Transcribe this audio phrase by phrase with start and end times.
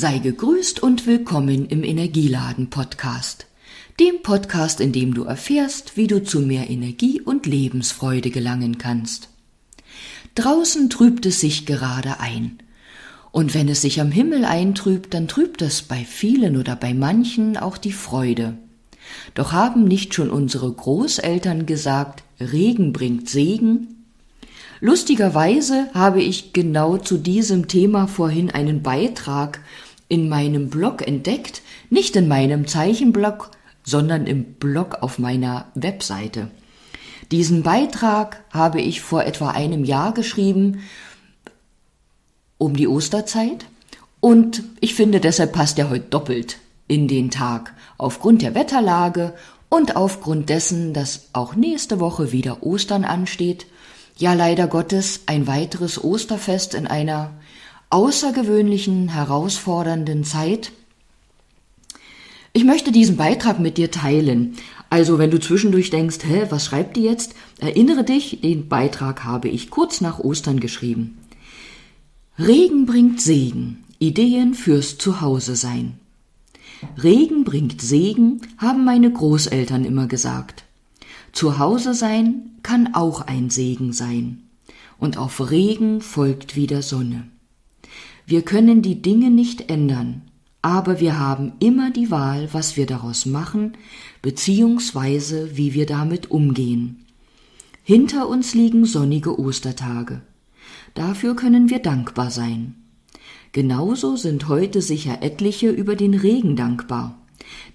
[0.00, 3.46] Sei gegrüßt und willkommen im Energieladen Podcast.
[3.98, 9.28] Dem Podcast, in dem du erfährst, wie du zu mehr Energie und Lebensfreude gelangen kannst.
[10.36, 12.60] Draußen trübt es sich gerade ein.
[13.32, 17.56] Und wenn es sich am Himmel eintrübt, dann trübt es bei vielen oder bei manchen
[17.56, 18.56] auch die Freude.
[19.34, 23.98] Doch haben nicht schon unsere Großeltern gesagt, Regen bringt Segen?
[24.80, 29.58] Lustigerweise habe ich genau zu diesem Thema vorhin einen Beitrag
[30.08, 33.50] in meinem Blog entdeckt, nicht in meinem Zeichenblog,
[33.82, 36.50] sondern im Blog auf meiner Webseite.
[37.30, 40.80] Diesen Beitrag habe ich vor etwa einem Jahr geschrieben,
[42.56, 43.66] um die Osterzeit,
[44.20, 49.34] und ich finde, deshalb passt er heute doppelt in den Tag, aufgrund der Wetterlage
[49.68, 53.66] und aufgrund dessen, dass auch nächste Woche wieder Ostern ansteht,
[54.16, 57.32] ja leider Gottes ein weiteres Osterfest in einer
[57.90, 60.72] außergewöhnlichen, herausfordernden Zeit.
[62.52, 64.54] Ich möchte diesen Beitrag mit dir teilen.
[64.90, 67.34] Also wenn du zwischendurch denkst, hä, was schreibt die jetzt?
[67.58, 71.18] Erinnere dich, den Beitrag habe ich kurz nach Ostern geschrieben.
[72.38, 75.94] Regen bringt Segen, Ideen fürs Zuhause sein.
[77.02, 80.64] Regen bringt Segen, haben meine Großeltern immer gesagt.
[81.32, 84.44] Zuhause sein kann auch ein Segen sein.
[84.98, 87.28] Und auf Regen folgt wieder Sonne.
[88.28, 90.20] Wir können die Dinge nicht ändern,
[90.60, 93.72] aber wir haben immer die Wahl, was wir daraus machen,
[94.20, 97.06] beziehungsweise wie wir damit umgehen.
[97.82, 100.20] Hinter uns liegen sonnige Ostertage.
[100.92, 102.74] Dafür können wir dankbar sein.
[103.52, 107.18] Genauso sind heute sicher etliche über den Regen dankbar,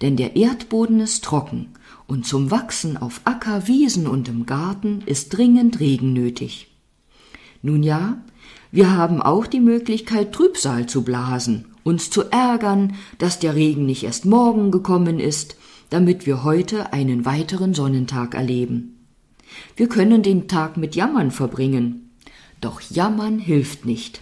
[0.04, 1.70] denn der Erdboden ist trocken
[2.06, 6.68] und zum Wachsen auf Acker, Wiesen und im Garten ist dringend Regen nötig.
[7.64, 8.22] Nun ja,
[8.72, 14.04] wir haben auch die Möglichkeit, Trübsal zu blasen, uns zu ärgern, dass der Regen nicht
[14.04, 15.58] erst morgen gekommen ist,
[15.92, 19.06] damit wir heute einen weiteren Sonnentag erleben.
[19.76, 22.10] Wir können den Tag mit Jammern verbringen,
[22.62, 24.22] doch Jammern hilft nicht.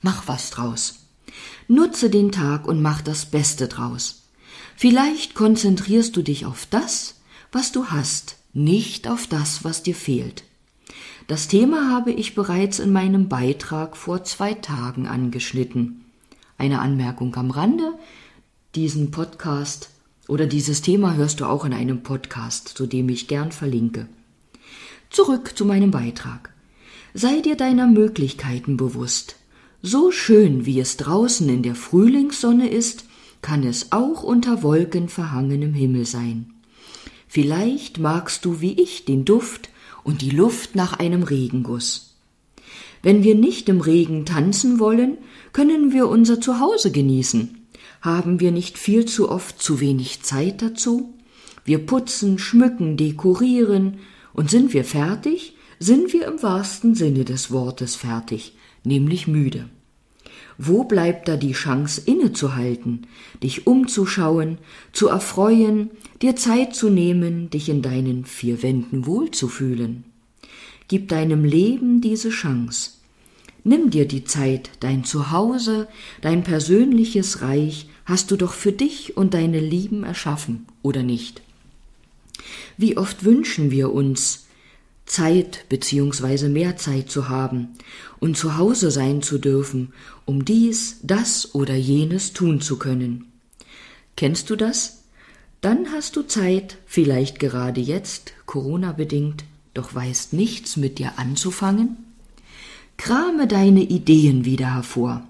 [0.00, 1.06] Mach was draus.
[1.68, 4.22] Nutze den Tag und mach das Beste draus.
[4.74, 7.16] Vielleicht konzentrierst du dich auf das,
[7.52, 10.44] was du hast, nicht auf das, was dir fehlt.
[11.26, 16.04] Das Thema habe ich bereits in meinem Beitrag vor zwei Tagen angeschnitten.
[16.58, 17.94] Eine Anmerkung am Rande.
[18.74, 19.90] Diesen Podcast
[20.28, 24.08] oder dieses Thema hörst du auch in einem Podcast, zu dem ich gern verlinke.
[25.10, 26.52] Zurück zu meinem Beitrag.
[27.14, 29.36] Sei dir deiner Möglichkeiten bewusst.
[29.82, 33.04] So schön wie es draußen in der Frühlingssonne ist,
[33.42, 36.52] kann es auch unter Wolken verhangenem Himmel sein.
[37.26, 39.70] Vielleicht magst du wie ich den Duft
[40.04, 42.16] und die Luft nach einem Regenguss.
[43.02, 45.18] Wenn wir nicht im Regen tanzen wollen,
[45.52, 47.66] können wir unser Zuhause genießen.
[48.02, 51.14] Haben wir nicht viel zu oft zu wenig Zeit dazu?
[51.64, 53.98] Wir putzen, schmücken, dekorieren,
[54.32, 59.68] und sind wir fertig, sind wir im wahrsten Sinne des Wortes fertig, nämlich müde.
[60.62, 63.06] Wo bleibt da die Chance innezuhalten,
[63.42, 64.58] dich umzuschauen,
[64.92, 65.88] zu erfreuen,
[66.20, 70.04] dir Zeit zu nehmen, dich in deinen vier Wänden wohlzufühlen?
[70.86, 72.90] Gib deinem Leben diese Chance.
[73.64, 75.88] Nimm dir die Zeit, dein Zuhause,
[76.20, 81.40] dein persönliches Reich hast du doch für dich und deine Lieben erschaffen, oder nicht?
[82.76, 84.46] Wie oft wünschen wir uns,
[85.10, 87.70] Zeit beziehungsweise mehr Zeit zu haben
[88.20, 89.92] und zu Hause sein zu dürfen,
[90.24, 93.24] um dies, das oder jenes tun zu können.
[94.16, 95.02] Kennst du das?
[95.62, 99.44] Dann hast du Zeit, vielleicht gerade jetzt, Corona bedingt,
[99.74, 101.96] doch weißt nichts mit dir anzufangen?
[102.96, 105.26] Krame deine Ideen wieder hervor.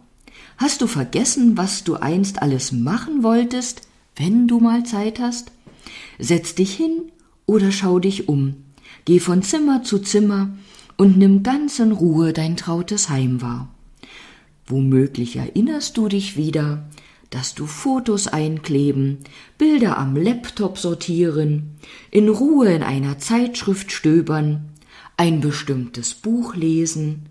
[0.58, 5.52] Hast du vergessen, was du einst alles machen wolltest, wenn du mal Zeit hast?
[6.18, 7.10] Setz dich hin
[7.46, 8.56] oder schau dich um
[9.04, 10.50] Geh von Zimmer zu Zimmer
[10.96, 13.68] und nimm ganz in Ruhe dein trautes Heim wahr.
[14.66, 16.84] Womöglich erinnerst du dich wieder,
[17.30, 19.18] dass du Fotos einkleben,
[19.56, 21.76] Bilder am Laptop sortieren,
[22.10, 24.68] in Ruhe in einer Zeitschrift stöbern,
[25.16, 27.28] ein bestimmtes Buch lesen,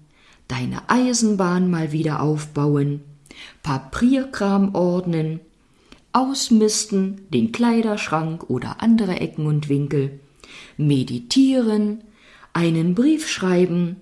[0.47, 3.01] deine Eisenbahn mal wieder aufbauen,
[3.61, 5.39] Papierkram ordnen,
[6.13, 10.19] ausmisten, den Kleiderschrank oder andere Ecken und Winkel,
[10.77, 12.01] meditieren,
[12.53, 13.97] einen Brief schreiben,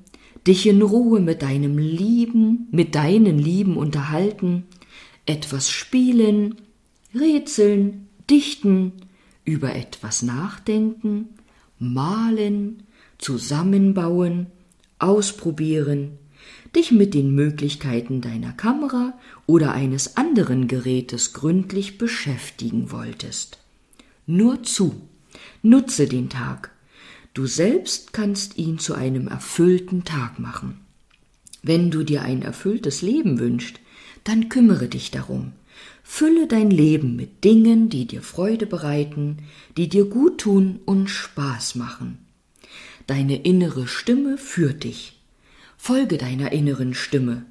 [0.46, 4.64] dich in Ruhe mit deinem Lieben, mit deinen Lieben unterhalten,
[5.26, 6.56] etwas spielen,
[7.14, 8.94] rätseln, dichten,
[9.44, 11.30] über etwas nachdenken,
[11.80, 12.84] malen,
[13.18, 14.48] zusammenbauen,
[15.00, 16.18] ausprobieren,
[16.76, 23.60] dich mit den Möglichkeiten deiner Kamera oder eines anderen Gerätes gründlich beschäftigen wolltest.
[24.26, 25.02] Nur zu,
[25.62, 26.72] nutze den Tag.
[27.34, 30.80] Du selbst kannst ihn zu einem erfüllten Tag machen.
[31.62, 33.80] Wenn du dir ein erfülltes Leben wünschst,
[34.24, 35.54] dann kümmere dich darum.
[36.04, 39.38] Fülle dein Leben mit Dingen, die dir Freude bereiten,
[39.76, 42.18] die dir gut tun und Spaß machen.
[43.06, 45.20] Deine innere Stimme führt dich.
[45.78, 47.46] Folge deiner inneren Stimme.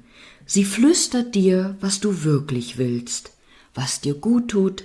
[0.45, 3.31] Sie flüstert dir, was du wirklich willst,
[3.73, 4.83] was dir gut tut,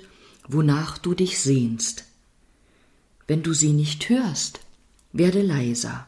[0.48, 2.04] wonach du dich sehnst.
[3.32, 4.60] Wenn du sie nicht hörst,
[5.14, 6.06] werde leiser,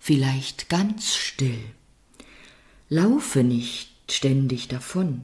[0.00, 1.60] vielleicht ganz still.
[2.88, 5.20] Laufe nicht ständig davon,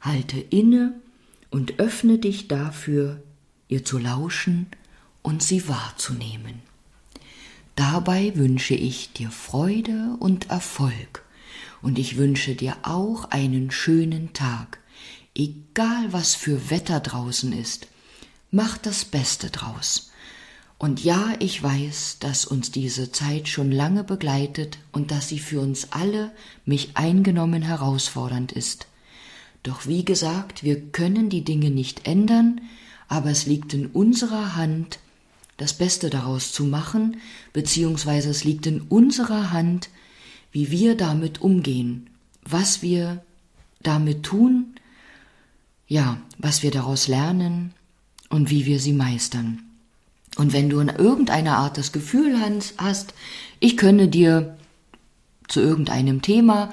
[0.00, 0.94] halte inne
[1.50, 3.20] und öffne dich dafür,
[3.66, 4.68] ihr zu lauschen
[5.22, 6.62] und sie wahrzunehmen.
[7.74, 11.24] Dabei wünsche ich dir Freude und Erfolg,
[11.80, 14.78] und ich wünsche dir auch einen schönen Tag,
[15.34, 17.88] egal was für Wetter draußen ist,
[18.52, 20.12] mach das Beste draus.
[20.82, 25.60] Und ja, ich weiß, dass uns diese Zeit schon lange begleitet und dass sie für
[25.60, 26.32] uns alle,
[26.64, 28.88] mich eingenommen, herausfordernd ist.
[29.62, 32.62] Doch wie gesagt, wir können die Dinge nicht ändern,
[33.06, 34.98] aber es liegt in unserer Hand,
[35.56, 37.18] das Beste daraus zu machen,
[37.52, 39.88] beziehungsweise es liegt in unserer Hand,
[40.50, 42.10] wie wir damit umgehen,
[42.44, 43.24] was wir
[43.84, 44.74] damit tun,
[45.86, 47.72] ja, was wir daraus lernen
[48.30, 49.62] und wie wir sie meistern.
[50.36, 52.38] Und wenn du in irgendeiner Art das Gefühl
[52.78, 53.14] hast,
[53.60, 54.56] ich könne dir
[55.48, 56.72] zu irgendeinem Thema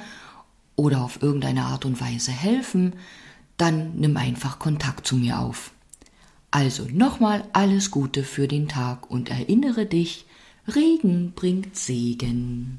[0.75, 2.93] oder auf irgendeine Art und Weise helfen,
[3.57, 5.71] dann nimm einfach Kontakt zu mir auf.
[6.51, 10.25] Also nochmal alles Gute für den Tag und erinnere dich,
[10.67, 12.77] Regen bringt Segen.